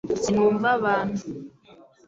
sinumva 0.21 0.67
abantu 0.77 1.21